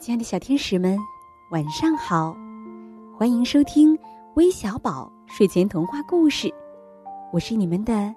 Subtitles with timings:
[0.00, 0.98] 亲爱的小天使们，
[1.50, 2.34] 晚上好！
[3.18, 3.94] 欢迎收听
[4.34, 6.50] 微小宝睡前童话故事，
[7.30, 8.10] 我是你们的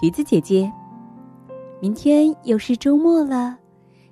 [0.00, 0.72] 橘子姐姐。
[1.80, 3.58] 明天又是周末了，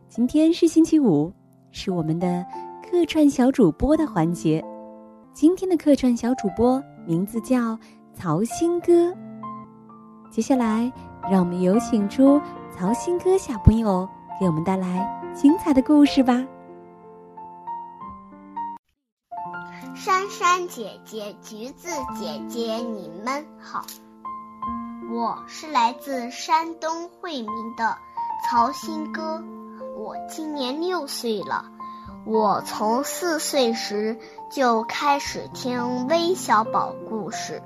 [0.08, 1.32] 今天是星期五，
[1.70, 2.44] 是我们的
[2.82, 4.60] 客串小主播的环节。
[5.32, 7.78] 今天的客串小主播名字叫
[8.12, 9.14] 曹新哥。
[10.28, 10.92] 接下来，
[11.30, 12.40] 让我们有请出
[12.76, 14.08] 曹新哥小朋友
[14.40, 16.44] 给我们带来精彩的故事吧。
[19.94, 21.88] 珊珊姐姐、橘子
[22.18, 23.84] 姐姐，你们好！
[25.12, 27.98] 我是来自山东惠民的
[28.48, 29.42] 曹新哥，
[29.98, 31.66] 我今年六岁了。
[32.24, 34.18] 我从四岁时
[34.50, 37.62] 就开始听微小宝故事，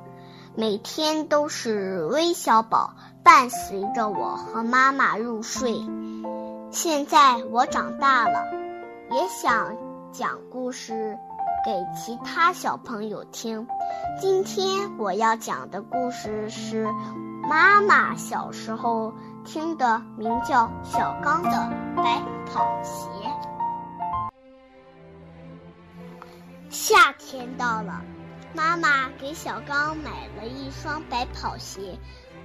[0.57, 5.80] 每天都是微小宝伴随着我和妈妈入睡。
[6.73, 8.45] 现在我长大了，
[9.13, 9.77] 也想
[10.13, 11.16] 讲故事。
[11.66, 13.66] 给其他小朋友听。
[14.20, 16.86] 今天我要讲的故事是
[17.42, 19.12] 妈妈小时候
[19.45, 21.50] 听的，名叫《小刚的
[21.96, 23.09] 白跑鞋》。
[26.70, 28.00] 夏天到了，
[28.54, 31.98] 妈妈给小刚买了一双白跑鞋，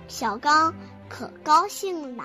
[0.07, 0.73] 小刚
[1.07, 2.23] 可高兴了。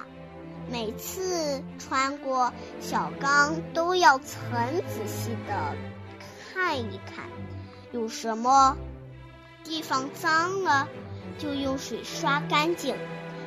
[0.70, 5.74] 每次穿过，小刚都要很仔细的。
[6.56, 7.26] 看一看，
[7.92, 8.78] 有什么
[9.62, 10.88] 地方脏了，
[11.38, 12.96] 就用水刷干净，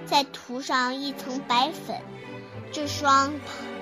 [0.06, 2.02] 再涂上一层白粉。
[2.72, 3.34] 这双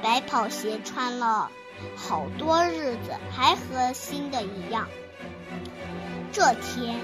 [0.01, 1.51] 白跑鞋穿了
[1.97, 4.87] 好多日子，还和新的一样。
[6.31, 6.97] 这天，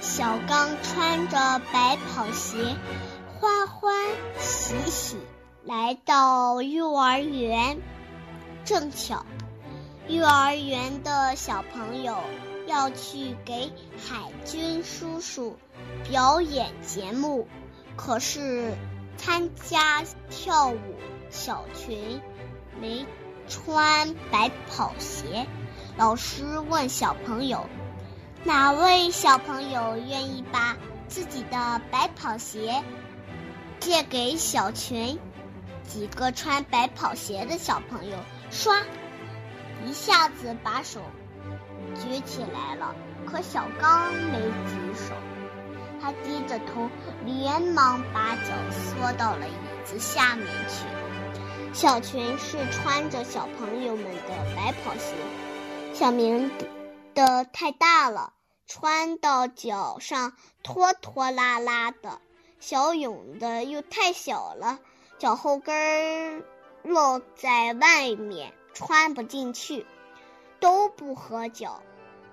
[0.00, 2.74] 小刚穿着白跑鞋，
[3.38, 3.94] 欢欢
[4.38, 5.18] 喜喜
[5.62, 7.76] 来到幼儿园，
[8.64, 9.26] 正巧。
[10.08, 12.16] 幼儿园的小朋友
[12.68, 15.58] 要去给海军叔叔
[16.08, 17.48] 表演节目，
[17.96, 18.72] 可是
[19.16, 20.78] 参加跳舞
[21.28, 22.20] 小群
[22.80, 23.04] 没
[23.48, 25.48] 穿白跑鞋。
[25.96, 27.66] 老师问小朋友
[28.44, 30.76] ：“哪位小朋友愿意把
[31.08, 32.84] 自己的白跑鞋
[33.80, 35.18] 借给小群？”
[35.82, 38.16] 几个穿白跑鞋的小朋友
[38.52, 38.82] 刷。
[39.84, 41.00] 一下子把手
[41.94, 42.94] 举起来了，
[43.26, 45.14] 可小刚没举手，
[46.00, 46.88] 他低着头，
[47.24, 49.52] 连忙把脚缩到了椅
[49.84, 50.84] 子下面去。
[51.72, 55.14] 小裙是穿着小朋友们的白跑鞋，
[55.92, 56.50] 小明
[57.14, 58.32] 的太大了，
[58.66, 60.32] 穿到脚上
[60.62, 62.18] 拖拖拉拉的；
[62.60, 64.78] 小勇的又太小了，
[65.18, 66.42] 脚后跟儿
[66.82, 68.54] 落在外面。
[68.76, 69.86] 穿不进去，
[70.60, 71.80] 都不合脚。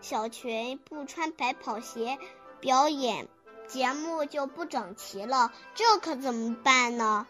[0.01, 2.17] 小群不穿白跑鞋，
[2.59, 3.29] 表演
[3.69, 7.25] 节目就不整齐了，这可怎么办呢？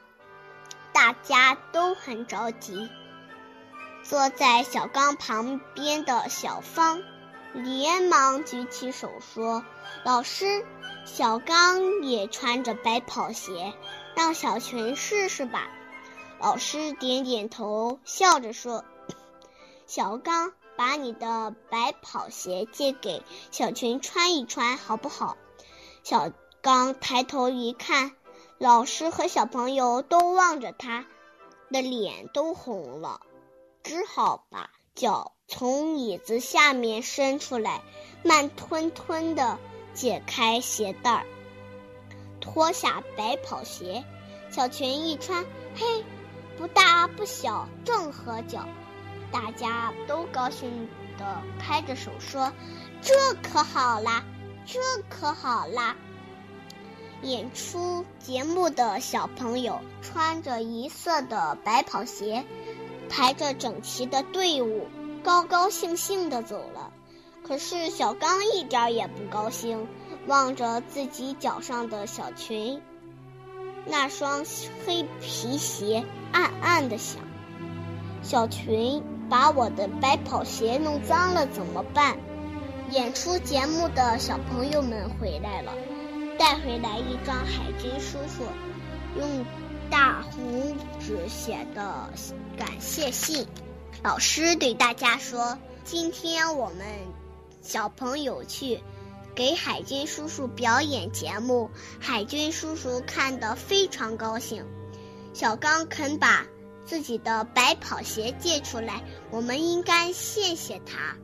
[0.94, 2.90] 大家都很着急。
[4.02, 7.04] 坐在小刚旁边的小芳
[7.54, 9.64] 连忙举起手说
[10.04, 10.66] ：“老师，
[11.06, 13.76] 小刚也穿着白跑鞋，
[14.16, 15.70] 让小群试试吧。”
[16.42, 18.84] 老师点点头，笑着说。
[19.86, 23.22] 小刚，把你的白跑鞋借给
[23.52, 25.38] 小群穿一穿，好不好？
[26.04, 28.12] 小刚抬头一看，
[28.58, 31.06] 老师和小朋友都望着他，
[31.72, 33.22] 的脸都红了，
[33.84, 37.82] 只好把脚从椅子下面伸出来，
[38.24, 39.60] 慢吞吞的
[39.94, 41.26] 解开鞋带儿，
[42.40, 44.04] 脱下白跑鞋。
[44.50, 45.46] 小群一穿，
[45.76, 46.06] 嘿，
[46.58, 48.68] 不大不小，正合脚。
[49.34, 52.54] 大家都高兴的拍着手说
[53.02, 54.24] ：“这可好啦，
[54.64, 54.80] 这
[55.10, 55.96] 可好啦！”
[57.24, 62.46] 演出节目的小朋友穿着一色的白跑鞋，
[63.10, 64.88] 排着整齐的队伍，
[65.24, 66.92] 高高兴兴的走了。
[67.44, 69.88] 可是小刚一点也不高兴，
[70.28, 72.82] 望着自己脚上的小裙，
[73.88, 74.46] 那双
[74.86, 77.20] 黑皮鞋，暗暗的想：
[78.22, 79.02] 小裙。
[79.30, 82.18] 把我的白跑鞋弄脏了怎么办？
[82.92, 85.72] 演出节目的小朋友们回来了，
[86.38, 88.44] 带回来一张海军叔叔
[89.18, 89.46] 用
[89.90, 92.10] 大红纸写的
[92.56, 93.48] 感谢信。
[94.04, 96.86] 老师对大家说：“今天我们
[97.62, 98.82] 小朋友去
[99.34, 104.66] 给海军叔叔表演节目，海军叔叔看得非常高兴。
[105.34, 106.46] 小刚肯把。”
[106.86, 111.16] 自己的白跑鞋借出来，我们应该谢谢他。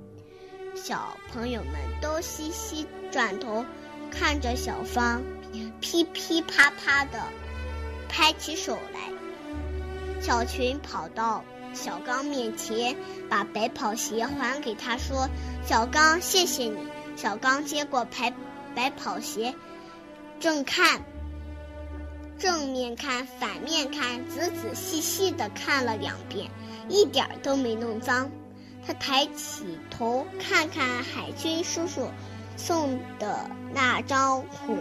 [0.76, 3.66] 小朋友们都嘻嘻转头
[4.12, 5.22] 看着小芳，
[5.82, 7.22] 噼噼啪啪的
[8.08, 10.22] 拍起手来。
[10.22, 12.96] 小群跑到小刚面前，
[13.30, 15.30] 把白跑鞋还给他，说
[15.66, 16.78] ：“小刚，谢谢你。”
[17.16, 18.34] 小刚接过白
[18.76, 19.54] 白跑鞋，
[20.40, 21.04] 正看。
[22.40, 26.50] 正面看，反面看，仔仔细细的看了两遍，
[26.88, 28.32] 一点都没弄脏。
[28.88, 32.08] 他抬起头看看海军叔叔
[32.56, 34.80] 送的那张红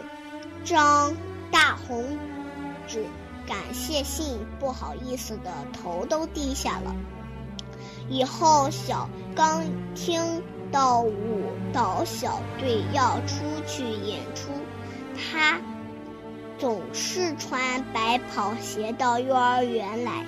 [0.64, 1.14] 张
[1.50, 2.16] 大红
[2.87, 3.05] 纸
[3.46, 6.94] 感谢信，不好意思的头都低下了。
[8.08, 9.64] 以后小刚
[9.96, 14.52] 听到舞蹈小队要出去演出，
[16.58, 20.26] 总是穿白跑鞋到幼儿园来。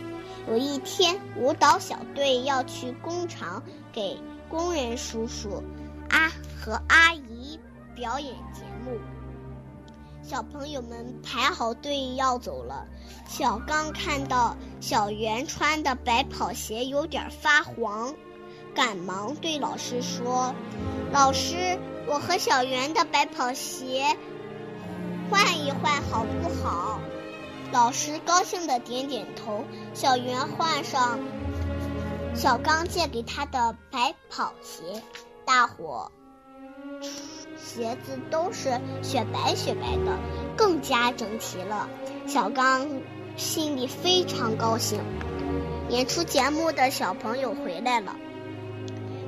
[0.49, 3.63] 有一天，舞蹈小队要去工厂
[3.93, 4.19] 给
[4.49, 5.63] 工人叔叔、
[6.09, 7.59] 阿和阿姨
[7.95, 8.99] 表演节目。
[10.23, 12.87] 小朋友们排好队要走了。
[13.29, 18.15] 小刚看到小圆穿的白跑鞋有点发黄，
[18.75, 20.55] 赶忙对老师说
[21.13, 24.17] ：“老师，我和小圆的白跑鞋。”
[25.31, 26.99] 换一换好不好？
[27.73, 29.65] 老师高兴的点点头。
[29.95, 31.21] 小圆换上
[32.35, 35.03] 小刚借给他的白跑鞋，
[35.45, 36.11] 大伙
[37.57, 40.19] 鞋子都是雪白雪白的，
[40.57, 41.89] 更加整齐了。
[42.27, 42.89] 小刚
[43.37, 45.01] 心里非常高兴。
[45.89, 48.17] 演出节目的小朋友回来了，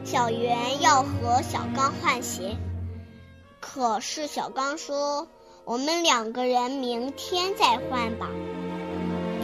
[0.05, 2.57] 小圆要和小刚换鞋，
[3.61, 5.29] 可是小刚说。
[5.65, 8.29] 我们两个人明天再换吧。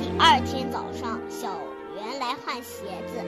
[0.00, 1.48] 第二天早上，小
[1.94, 3.22] 圆来换鞋子，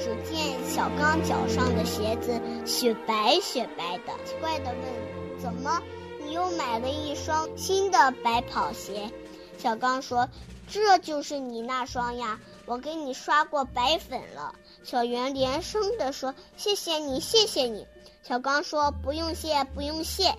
[0.00, 5.80] 只见小刚脚上的鞋子雪白雪白的，奇怪的问：“怎么，
[6.24, 9.08] 你又买了一双新的白跑鞋？”
[9.56, 10.28] 小刚说
[10.68, 14.52] ：“这就是你那双呀，我给你刷过白粉了。”
[14.82, 17.86] 小圆连声的说：“谢谢你，谢谢你。”
[18.24, 20.34] 小刚说：“不用谢，不用谢。”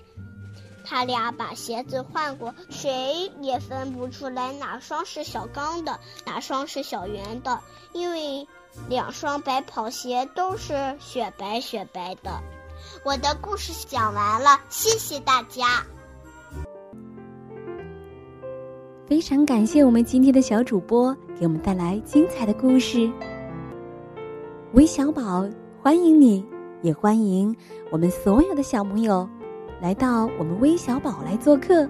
[0.86, 7.60] 他俩把鞋子换过，谁也分不出来哪双是小刚的，哪双是小圆的，
[7.94, 8.48] 因为
[8.90, 12.42] 两双白跑鞋都是雪白雪白的。
[13.06, 15.86] 我的故事讲完了，谢谢大家。
[19.06, 23.10] 非常感谢我们今天的小主播给我们带来精彩的故事。
[24.74, 25.46] 韦小宝，
[25.82, 26.44] 欢迎你，
[26.82, 27.56] 也欢迎
[27.92, 29.30] 我们所有的小朋友。
[29.84, 31.86] 来到我们微小宝来做客。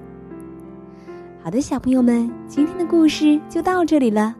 [1.44, 4.34] 好的，小朋友们，今天的故事就到这里了。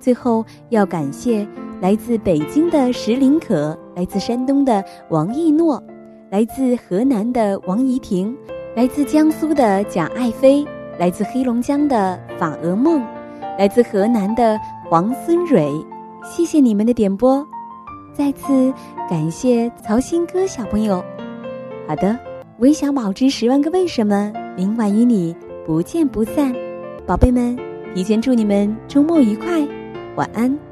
[0.00, 1.46] 最后要感谢
[1.82, 5.82] 来自北京的石林可，来自山东的王艺诺，
[6.30, 8.34] 来自河南的王怡婷，
[8.74, 10.66] 来自江苏的贾爱飞，
[10.98, 13.04] 来自黑龙江的法鹅梦，
[13.58, 14.58] 来自河南的
[14.88, 15.70] 黄孙蕊。
[16.24, 17.46] 谢谢你们的点播，
[18.14, 18.72] 再次
[19.10, 21.04] 感谢曹新歌小朋友。
[21.86, 22.18] 好的。
[22.58, 25.36] 微小宝之十万个为什么，明晚与你
[25.66, 26.54] 不见不散，
[27.06, 27.54] 宝贝们，
[27.94, 29.60] 提前祝你们周末愉快，
[30.14, 30.65] 晚安。